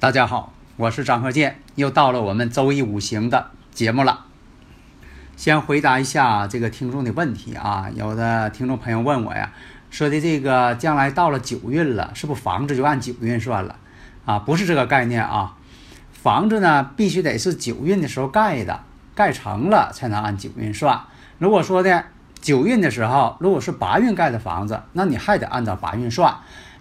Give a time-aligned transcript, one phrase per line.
[0.00, 4.26] 大家好，我是张鹤剑，又到了我们周易五行的节目了。
[5.34, 9.50] 先回答一下这个听众的问题啊，有的听众朋友问我呀，
[9.90, 13.74] 说的这个将来到了九运了，是不是房子就按九运算了
[14.24, 14.38] 啊？
[14.38, 15.56] 不是这个概念啊，
[16.12, 18.78] 房子呢必须得是九运的时候盖的，
[19.16, 21.00] 盖成了才能按九运算。
[21.38, 22.04] 如果说的
[22.40, 26.36] 九运的时候，如果是八运盖的房子，那你还得按照八运算。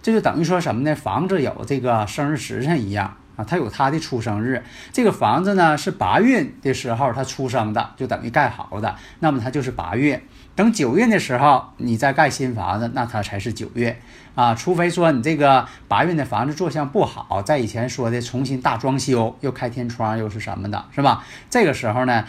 [0.07, 0.95] 这就等于说什么呢？
[0.95, 4.63] 房子有这个生日时辰一样啊，它有它的出生日。
[4.93, 10.23] 这个房子呢是八运的时候它出生的，就等于盖好的，那么它就是八月。
[10.55, 13.99] 等九运的时候你再盖新房子，那它才是九月
[14.33, 14.55] 啊。
[14.55, 21.25] 除非说你这个八运的房子坐向不好，在以前说的重新大装修，又开天窗又是什么的，是吧？
[21.49, 22.23] 这个时候呢，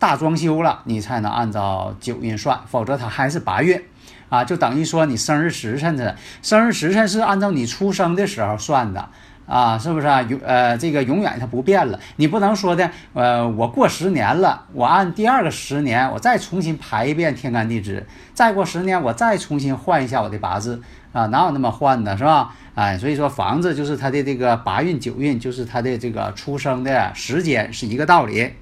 [0.00, 3.84] 大装修了，你才能按照九运算，否则它还是八月。
[4.30, 9.10] 啊，就等于说你生日时辰的，生日时辰是按照你出生的时候算的
[9.46, 10.22] 啊，是不是啊？
[10.22, 11.98] 永呃，这个永远它不变了。
[12.16, 20.80] 你不能说的，呃，我过十年了，我按第二个十年，我再重新排一遍天干地支，再过十年我再重新换一下我的八字
[21.12, 22.54] 啊，哪有那么换的，是吧？
[22.76, 28.52] 哎，所以说房子就是它的这个八运九运，就是它的这个出生的时间是一个道理。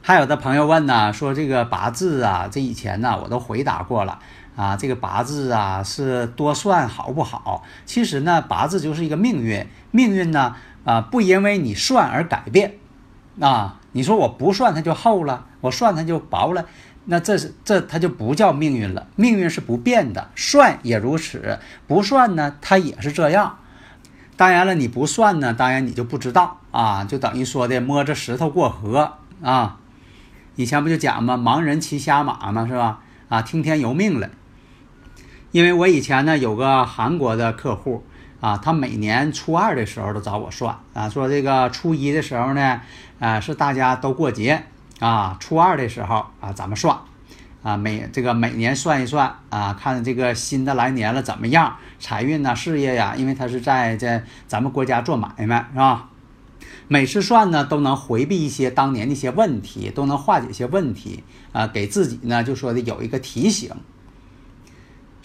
[0.00, 4.20] 还有的朋友问呢，说这个八字啊，这以前呢我都回答过了
[4.56, 7.62] 啊，这个八字啊是多算好不好？
[7.84, 12.74] 其实呢，八字就是一个命运，命运呢啊不因为你算而改变
[13.38, 13.78] 啊。
[13.92, 16.66] 你说我不算它就厚了，我算它就薄了，
[17.06, 19.06] 那这是这它就不叫命运了。
[19.16, 23.58] 命运是不变的，算也如此，不算呢它也是这样。
[24.36, 29.78] 当然了，你不算呢，当然你就不知道啊，就等于说的摸着石头过河啊。
[30.56, 31.38] 以前不就讲吗？
[31.38, 33.00] 盲人骑瞎马嘛，是吧？
[33.30, 34.28] 啊，听天由命了。
[35.56, 38.04] 因为我以前呢有个韩国的客户
[38.42, 42.82] 啊，他每年初二的时候都找我算啊，说这个初一的时候呢，
[43.18, 44.64] 啊是大家都过节
[45.00, 46.94] 啊，初二的时候啊咱们算
[47.62, 56.10] 啊，每这个每年算一算啊，看这个新的来年了怎么样，财运呐、事业呀，因为他是在在咱们国家做买卖，是吧？
[56.86, 63.70] 每次算呢，都能回避一些当年的一些问题，都能化解一些问题啊，给自己呢就说的有一个提醒。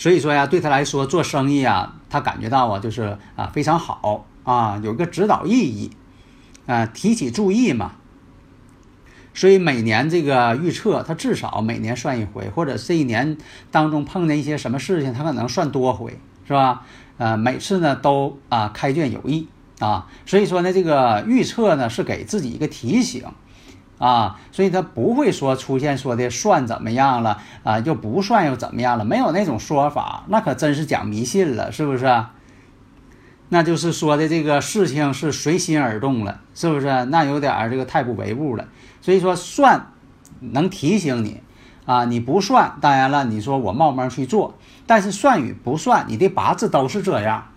[0.02, 5.92] 所以说呀，对他来说做生意啊，他感觉到啊就是啊非常好啊，有个指导意义
[6.66, 7.92] 啊，提起注意嘛。
[9.36, 13.38] 所以每年这个预测，他至少每年算一回，或者这一年
[13.70, 16.84] 当中碰见一些什么事情，他可能算多回，是吧？
[17.20, 19.48] 呃，每次呢都啊开卷有益。
[19.78, 23.24] 啊，所以说呢，这个预测呢是给自己一个提醒，
[24.02, 32.26] 啊，所以他不会说出现说的算怎么样了啊，又不算又怎么样了，没有那种说法，那可真是讲迷信了，是不是？
[33.50, 37.06] 那就是说的这个事情是随心而动了，是不是？
[37.06, 38.66] 那有点这个太不唯物了。
[39.02, 39.92] 所以说算
[40.40, 41.44] 能提醒你
[41.86, 44.56] 啊，你不算，当然了，你说我冒昧去做，
[44.88, 47.50] 但是算与不算，你的八字都是这样，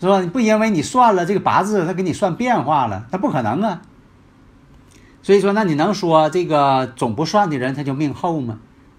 [0.00, 0.20] 是吧？
[0.32, 3.82] 不因为你算了这个八字，他给你算变化了，他不可能啊。
[5.22, 8.58] 所以说，那你能说这个总不算的人他就命厚吗？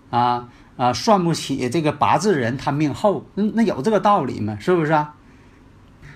[0.09, 0.47] 啊
[0.77, 4.57] 啊，算不起这个八字人他命厚，那那有这个道理吗？
[4.59, 5.13] 是不是啊？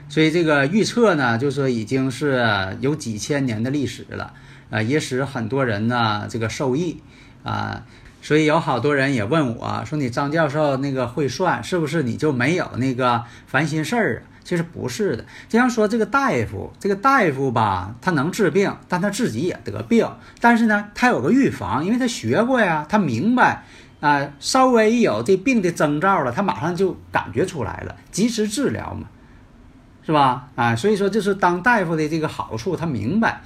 [0.10, 4.34] 所以这个预测呢，就说已经是有几千年的历史了，
[4.70, 7.02] 啊，也使很多人呢这个受益
[7.44, 7.84] 啊。
[8.20, 20.10] 所以有好多人也问我说：“你张教授那个会算，是不是你就没有那个烦心事儿啊？”其实不是的，就像说这个大夫，这个大夫吧，他能治病，但他自己也得病。
[20.40, 23.66] 但是呢，他有个预防，因为他学过呀，他明白
[24.00, 29.08] 啊，稍微一有这病的征兆了，他马上就感觉出来了，及时治疗嘛，
[30.06, 30.48] 是吧？
[30.56, 33.42] 啊，所以说这是当大夫的这个好处，他明白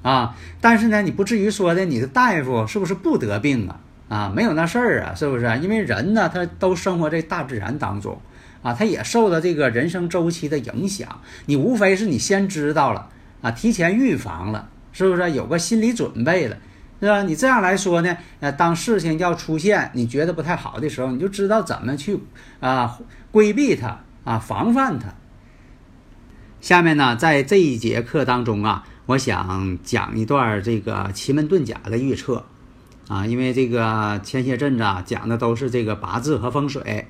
[0.00, 0.34] 啊。
[0.62, 3.80] 但是呢，你不至于说的你的大夫是不是不得病啊？
[4.08, 5.58] 啊，没有那事儿啊，是不是？
[5.60, 8.18] 因为人呢，他都生活在大自然当中。
[8.66, 11.20] 啊，他也受到这个人生周期的影响。
[11.44, 13.08] 你无非是你先知道了
[13.40, 16.56] 啊，提前预防了，是不是有个心理准备了，
[17.00, 17.22] 是吧？
[17.22, 22.18] 你这样来说呢，呃，当事情要出现你觉得不太好的时候，你就知道怎么去
[22.58, 22.98] 啊
[23.30, 25.14] 规避它啊，防范它。
[26.60, 32.44] 下面呢，在这一节课当中啊，我想讲一段这个奇门遁甲的预测
[33.06, 37.06] 啊，因为这个前些阵子啊讲的都是这个八字和风水。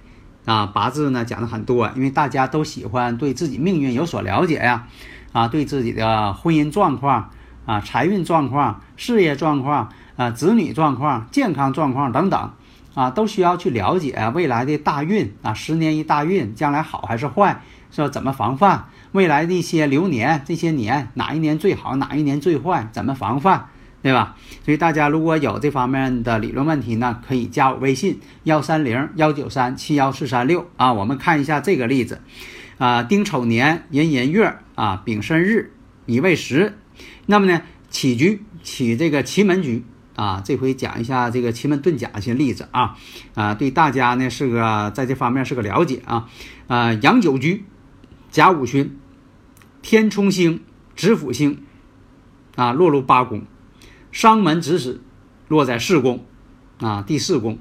[0.46, 4.86] 啊，八字呢讲的很多，因为大家都喜欢对自己命运有所了解呀，
[5.32, 7.30] 啊，对自己的婚姻状况
[7.66, 12.52] 啊、财运状况、事业状况啊、子女状况、健康状况等等
[12.94, 17.60] 啊，都需要去了解未来的大运啊，十年一大运，将来好还是坏，
[17.90, 23.66] 说怎么防范未来的一些流年，这些年哪一年最好，哪一年最坏，怎么防范？
[24.06, 24.36] 对吧？
[24.64, 30.92] 所以大家如果有这方面的理论问题呢，可以加我微信幺三零幺九三七幺四三六啊。
[30.92, 32.20] 我们看一下这个例子，
[32.78, 35.72] 啊，丁丑年寅寅月啊，丙申日
[36.04, 36.78] 乙未时，
[37.26, 42.96] 那么呢，起局起这个奇门局啊，这回讲一下这个奇门遁甲一些例子啊
[43.34, 46.28] 啊，对大家呢是个在这方面是个了解啊
[46.68, 47.64] 啊，阳九局
[48.30, 48.96] 甲午旬，
[49.82, 50.60] 天冲星
[50.94, 51.64] 子府星
[52.54, 53.42] 啊，落入八宫。
[54.16, 55.02] 伤门指使
[55.46, 56.24] 落在四宫，
[56.80, 57.58] 啊，第四宫。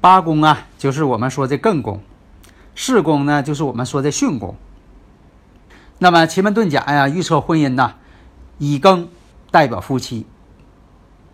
[0.00, 1.98] 八宫啊，就是我们说的艮宫；
[2.74, 4.56] 四宫呢，就是我们说的巽宫。
[5.98, 7.96] 那么奇门遁甲呀，预测婚姻呐，
[8.56, 9.08] 乙庚
[9.50, 10.24] 代表夫妻。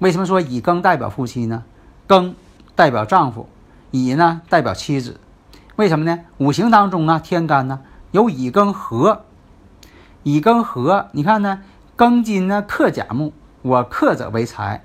[0.01, 1.63] 为什么说乙庚代表夫妻呢？
[2.09, 2.35] 庚
[2.75, 3.49] 代表丈夫，
[3.93, 5.21] 乙呢代表妻子。
[5.77, 6.25] 为什么呢？
[6.39, 9.25] 五行当中啊，天干呢有乙庚合，
[10.25, 11.63] 乙庚合，你看呢，
[11.97, 13.33] 庚金呢克甲木。
[13.63, 14.85] 我克者为财，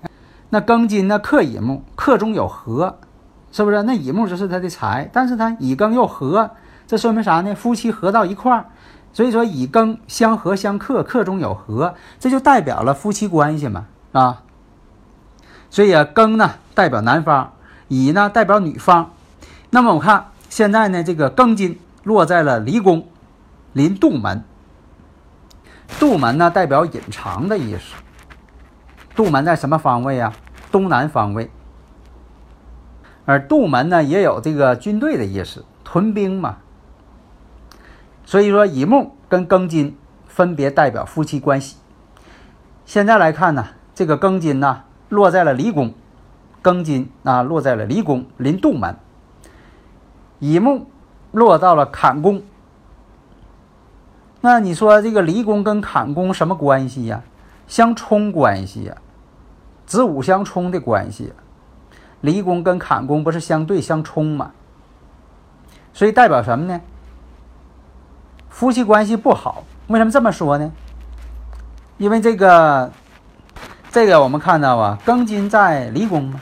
[0.50, 2.98] 那庚金呢克乙木，克中有合，
[3.52, 3.84] 是不是？
[3.84, 6.52] 那乙木就是他的财，但是他乙庚又合，
[6.88, 7.54] 这说明啥呢？
[7.54, 8.66] 夫妻合到一块儿，
[9.14, 14.42] 所以说乙庚相合相克，克中有合，这就代表了夫妻关系嘛，啊。
[15.70, 17.54] 所以啊，庚呢代表男方，
[17.88, 19.12] 乙呢代表女方。
[19.70, 23.08] 那么我看现在呢，这个庚金落在了离宫，
[23.72, 24.44] 临杜门，
[26.00, 28.03] 杜门呢代表隐藏的意思。
[29.16, 30.34] 杜门在什么方位啊？
[30.72, 31.52] 东南方位。
[33.26, 36.58] 而杜门呢，也有这个军队的意思，屯兵嘛。
[38.26, 41.78] 所以说，乙木跟庚金分别代表夫妻关系。
[42.86, 45.94] 现在来看呢，这个庚金呢落在了离宫，
[46.64, 48.98] 庚金啊落在了离宫临杜门，
[50.40, 50.88] 乙木
[51.32, 52.42] 落到了坎宫。
[54.42, 57.22] 那你说这个离宫跟坎宫什么关系呀？
[57.68, 58.92] 相冲关系？
[59.86, 61.34] 子午相冲的关系，
[62.22, 64.52] 离宫跟坎宫不是相对相冲吗？
[65.94, 66.82] 所以代表什么呢？
[68.50, 69.64] 夫妻关系不好。
[69.88, 70.72] 为什么这么说呢？
[71.98, 72.92] 因为这个，
[73.92, 76.40] 这个我们看到啊，庚金在离宫嘛，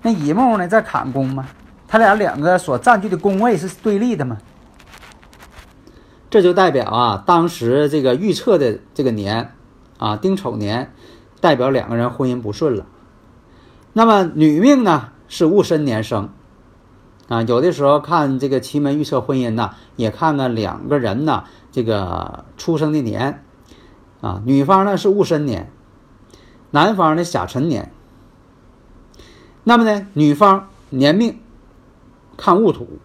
[0.00, 1.44] 那乙木呢在坎宫嘛，
[1.88, 4.38] 他俩两个所占据的宫位是对立的嘛。
[6.30, 9.52] 这就代表啊，当时这个预测的这个年
[9.98, 10.92] 啊，丁丑年。
[11.40, 12.86] 代表两个人婚姻不顺了。
[13.94, 16.28] 那么女命呢是戊申年生
[17.26, 23.42] 啊，有的时候看这个奇门预测婚姻呢，也看看两个人呢这个出生的年
[24.20, 24.40] 啊。
[24.46, 25.72] 女方呢是戊申年，
[26.70, 27.90] 男方的甲辰年。
[29.64, 31.40] 那么呢，女方年命
[32.36, 33.00] 看戊土，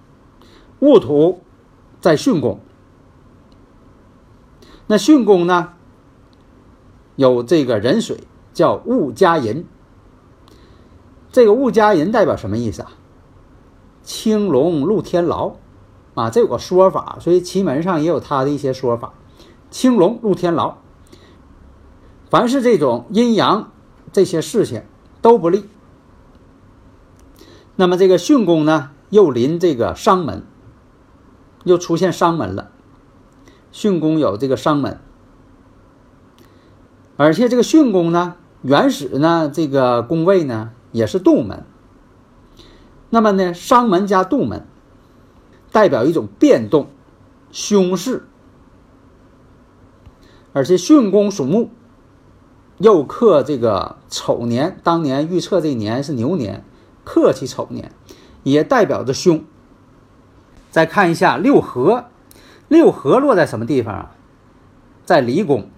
[0.77, 1.41] 戊土
[1.99, 2.59] 在巽宫。
[4.85, 5.73] 那巽宫呢，
[7.17, 8.21] 有这个壬水，
[8.53, 9.65] 叫戊加寅。
[11.29, 12.91] 这个戊加寅代表什么意思啊？
[14.01, 15.55] 青龙入天牢
[16.15, 19.13] 啊，这有个说法，所以奇门上也有它的一些说法。
[19.69, 20.77] 青龙入天牢，
[22.29, 23.71] 凡是这种阴阳
[24.13, 24.83] 这些事情
[25.21, 25.65] 都不利。
[27.75, 30.43] 那么这个巽宫呢，又临这个商门，
[31.65, 32.71] 又出现商门了。
[33.73, 34.99] 巽宫有这个商门，
[37.17, 41.65] 而且这个巽宫呢，原始呢这个宫位呢也是杜门。
[43.09, 44.65] 那么呢，商门加杜门，
[45.71, 46.87] 代表一种变动、
[47.51, 48.27] 凶势。
[50.53, 51.69] 而且巽宫属木，
[52.77, 56.63] 又克这个丑年，当年预测这年是牛年。
[57.03, 57.91] 克其丑年，
[58.43, 59.43] 也代表着凶。
[60.69, 62.05] 再看一下六合，
[62.67, 64.11] 六合落在什么地方啊？
[65.05, 65.69] 在离宫。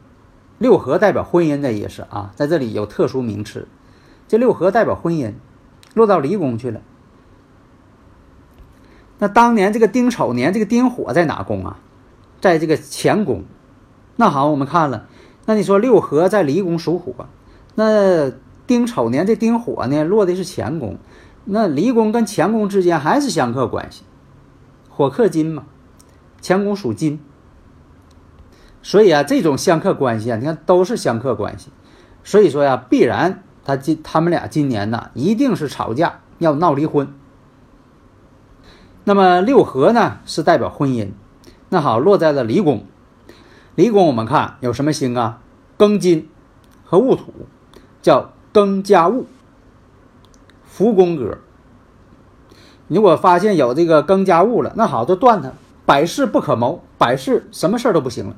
[0.60, 3.68] 六合代表婚姻的意思啊，在这里有特殊名词。
[4.28, 5.34] 这六合代表婚姻，
[5.96, 6.82] 落到离宫去了。
[9.18, 11.80] 那当年这个丁丑年，这个丁火在哪宫啊？
[12.39, 13.44] 在这个乾宫。
[14.18, 15.08] 那好，我们看了，
[15.46, 17.28] 那你说六合在离宫属火，
[17.75, 18.30] 那
[18.68, 20.98] 丁丑年这丁火呢，落的是乾宫。
[21.46, 24.04] 那离宫跟乾宫之间还是相克关系，
[24.89, 25.63] 火克金嘛，
[26.44, 27.20] 乾宫属金，
[28.82, 31.70] 所以啊，这种相克关系啊，你看都是相克关系，
[32.24, 37.14] 所以说呀，必然他今他们俩今年呢，一定是吵架要闹离婚。
[39.04, 41.10] 那么六合呢是代表婚姻，
[41.70, 42.86] 那好落在了离宫，
[43.76, 45.40] 离宫我们看有什么星啊？
[45.78, 46.30] 庚金
[46.86, 47.34] 和戊土，
[48.02, 49.26] 叫庚加戊。
[50.64, 51.40] 福宫格，
[52.88, 55.52] 如果发现有这个庚加戊了，那好，就断它，
[55.86, 58.36] 百事不可谋，百事什么事儿都不行了，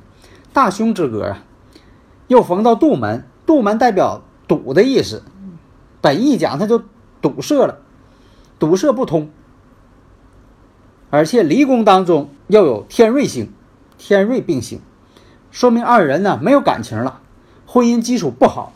[0.52, 1.44] 大凶之格啊！
[2.28, 5.22] 又逢到杜门，杜门代表堵的意思，
[6.00, 6.82] 本意讲它就
[7.20, 7.78] 堵塞了，
[8.58, 9.30] 堵塞不通。
[11.10, 13.52] 而且离宫当中又有天瑞星，
[13.98, 14.80] 天瑞并行，
[15.50, 17.20] 说明二人呢没有感情了，
[17.66, 18.72] 婚姻基础不好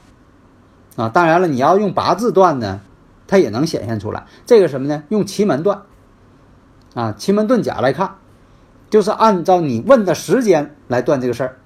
[0.96, 1.08] 啊。
[1.08, 2.80] 当然了，你要用八字断呢。
[3.28, 5.02] 它也能显现出来，这个什么呢？
[5.08, 5.82] 用奇门断，
[6.94, 8.18] 啊，奇门遁甲来看，
[8.88, 11.58] 就是按照你问的时间来断这个事儿。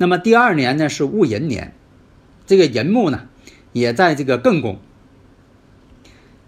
[0.00, 1.74] 那么第二年呢是戊寅年，
[2.46, 3.28] 这个寅木呢
[3.74, 4.78] 也在这个艮宫。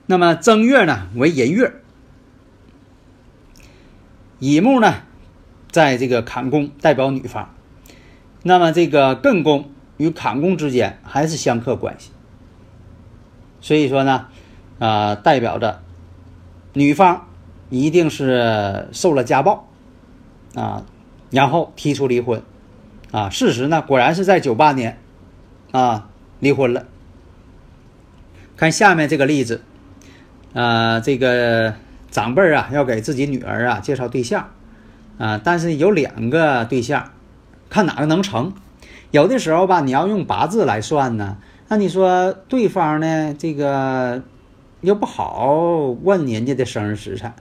[0.06, 1.74] 那么正月呢为寅月，
[4.38, 5.02] 乙木呢
[5.70, 7.54] 在这个坎宫，代表女方。
[8.42, 12.10] 那么这个艮宫与坎宫之间还是相克关系。
[13.60, 14.28] 所以说呢，
[14.78, 15.82] 啊，代表着
[16.72, 17.28] 女方
[17.68, 19.68] 一定是受了家暴，
[20.54, 20.86] 啊，
[21.30, 22.42] 然后提出离婚，
[23.12, 24.98] 啊，事实呢果然是在九八年，
[25.70, 26.08] 啊，
[26.40, 26.86] 离婚了。
[28.56, 29.62] 看下面这个例子，
[30.54, 31.74] 啊，这个
[32.10, 34.48] 长辈啊要给自己女儿啊介绍对象，
[35.18, 37.10] 啊，但是有两个对象，
[37.68, 38.52] 看哪个能成。
[39.10, 41.36] 有的时候吧，你要用八字来算呢。
[41.68, 43.34] 那你说对方呢？
[43.38, 44.22] 这个
[44.80, 45.48] 又不好
[46.02, 47.32] 问人家的生日时辰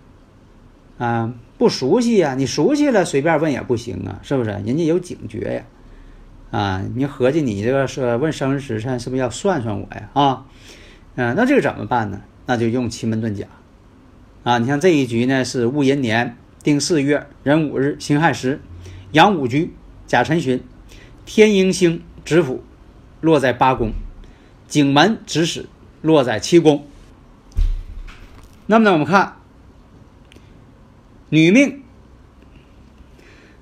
[0.97, 2.35] 啊，不熟悉呀。
[2.35, 4.49] 你熟悉了，随便问也不行啊，是不是？
[4.49, 10.09] 人家有警觉呀，啊，你合计你这个说问生日时辰，是不是要算算我呀？
[10.13, 10.45] 啊，
[11.15, 12.21] 嗯，那这个怎么办呢？
[12.45, 13.45] 那就用奇门遁甲
[14.43, 14.57] 啊。
[14.57, 18.61] 你像这一局呢，是戊寅年丁巳月壬午日辛亥时，
[19.11, 19.73] 阳五局
[20.07, 20.63] 甲辰旬，
[21.25, 22.63] 天鹰星指辅
[23.21, 23.91] 落在八宫。
[24.67, 25.67] 景门指使
[26.01, 26.85] 落在七宫，
[28.67, 29.35] 那么呢，我们看
[31.31, 31.81] 女命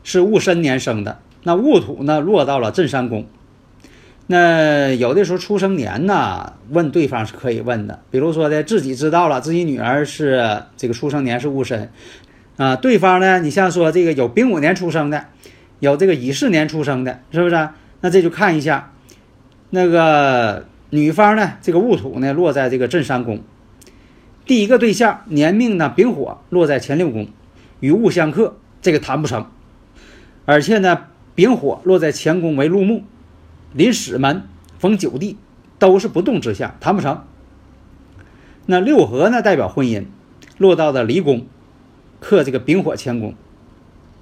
[0.03, 3.25] 是戊申年生的，那戊土呢落到了震山宫。
[4.27, 11.91] 那有的时候出生年呢，问对方是可以问的，比如说的自己知道了自己女儿是这个出生年是戊申，
[12.57, 15.27] 啊，对方呢，你像说这个有丙午年出生的，
[15.79, 17.69] 有这个乙巳年出生的，是不是？
[18.01, 18.91] 那这就看一下
[19.69, 20.65] 那个。
[20.91, 23.43] 女方呢，这个戊土呢落在这个震山宫，
[24.47, 27.27] 第一个对象年命呢丙火落在前六宫，
[27.79, 29.47] 与物相克，这个谈不成。
[30.45, 31.05] 而且呢，
[31.35, 33.03] 丙火落在乾宫为禄木，
[33.73, 34.43] 临死门
[34.77, 35.37] 逢九地，
[35.77, 37.23] 都是不动之象，谈不成。
[38.65, 40.05] 那六合呢代表婚姻，
[40.57, 41.45] 落到的离宫，
[42.19, 43.35] 克这个丙火乾宫，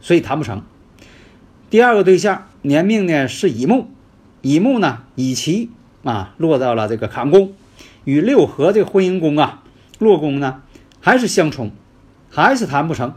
[0.02, 0.64] 所以谈不成。
[1.70, 3.88] 第二个对象年命呢是乙木，
[4.42, 5.70] 乙木呢乙奇。
[6.04, 7.54] 啊落到了这个坎宫，
[8.06, 9.64] 与六合这个婚姻宫啊
[10.00, 10.62] 落宫呢
[11.02, 11.72] 还是相冲，
[12.30, 13.16] 还是谈不成。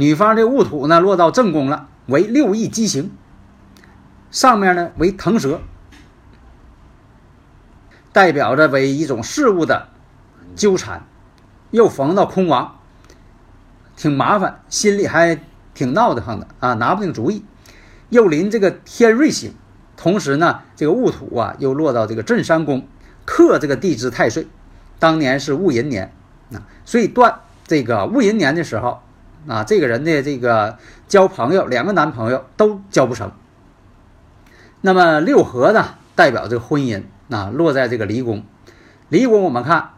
[0.00, 3.10] 女方这戊土呢落到正宫了，为六翼畸形，
[4.30, 5.60] 上面呢为腾蛇，
[8.10, 9.88] 代表着为一种事物的
[10.56, 11.04] 纠缠，
[11.70, 12.78] 又逢到空亡，
[13.94, 15.38] 挺麻烦，心里还
[15.74, 17.44] 挺闹得慌的啊，拿不定主意。
[18.08, 19.52] 又临这个天瑞星，
[19.98, 22.88] 同时呢，这个戊土啊又落到这个震山宫，
[23.26, 24.48] 克这个地支太岁，
[24.98, 26.10] 当年是戊寅年
[26.54, 29.02] 啊，所以断这个戊寅年的时候
[29.46, 30.78] 啊，这个人的这个
[31.08, 33.32] 交朋友，两个男朋友都交不成。
[34.80, 38.44] 那么六合呢，代表这个婚姻啊，落在这个离宫，
[39.08, 39.90] 离宫我们看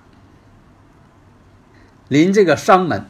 [2.08, 3.06] 临这个商门，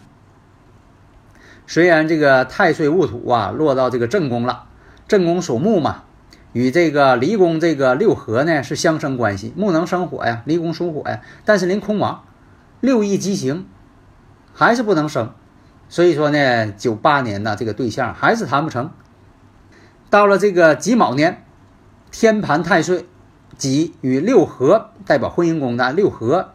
[1.66, 4.66] 虽然这个太岁戊土啊落到这个正宫了。
[5.08, 6.04] 正宫属木嘛，
[6.52, 11.20] 与这个离宫这个六合呢是相生关系，木能生火呀，离宫属火呀。
[11.44, 12.24] 但是临空亡，
[12.80, 13.66] 六翼畸形，
[14.54, 15.34] 还是不能生。
[15.92, 18.92] 所以说呢，九八年呢这个对象还是谈不成。
[20.08, 21.44] 到了这个己卯年，
[22.11, 23.04] 天盘太岁
[23.58, 26.52] 己与六合代表婚姻宫的六合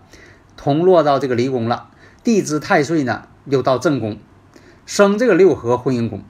[0.56, 1.92] 同落到这个离宫了，
[2.24, 4.18] 地支太岁呢又到正宫，
[4.88, 6.24] 生这个六合婚姻宫。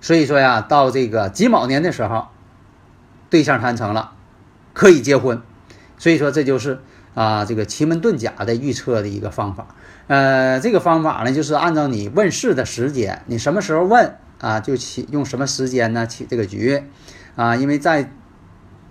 [0.00, 2.28] 所以说呀，到这个己卯年的时候，
[3.28, 4.12] 对象谈成了，
[4.72, 5.42] 可以结婚。
[5.98, 6.80] 所以说这就是
[7.14, 9.66] 啊，这个奇门遁甲的预测的一个方法。
[10.06, 16.82] 呃，这个方法呢，就是按照你问世的时间，你什么时候问啊，就起用什么时间呢起这个局
[17.36, 17.56] 啊。
[17.56, 18.10] 因为在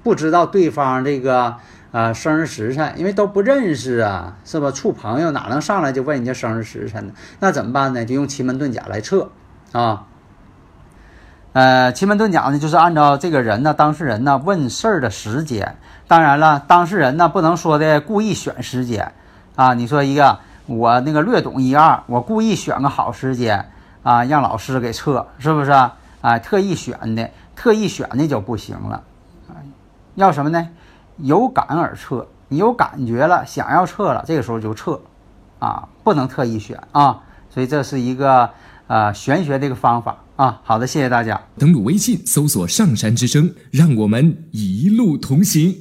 [0.01, 1.57] 不知道对方这个
[1.91, 4.71] 啊生日时辰，因为都不认识啊，是吧？
[4.71, 7.13] 处朋友哪能上来就问人家生日时辰呢？
[7.39, 8.03] 那怎么办呢？
[8.05, 9.31] 就用奇门遁甲来测
[9.71, 10.07] 啊。
[11.53, 15.77] 呃，奇门遁甲呢，就是按照这个人呢，当事人呢问事儿的时间。
[16.07, 19.13] 当然了，当事人呢不能说的故意选时间
[19.55, 19.75] 啊。
[19.75, 23.69] 你说一个，我那个略懂一二，我故意选个好时间
[24.01, 25.93] 啊，让老师给测，是不是啊？
[26.21, 29.03] 啊，特意选的，特意选的就不行了。
[30.15, 30.69] 要什么呢？
[31.17, 34.99] 有感而测，你有感觉了，想要测了，这个时候就测
[35.59, 37.19] 啊，不能特意选啊。
[37.51, 38.49] 所以这是一个
[38.87, 40.17] 呃玄学的一个方法。
[40.35, 41.39] 啊，好的，谢谢大家。
[41.59, 45.75] 登录微信，搜索“上山之声”，让我们一路同行。